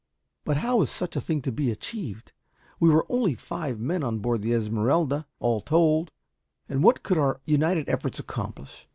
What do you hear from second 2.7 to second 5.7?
We were only five men on board the Esmeralda, all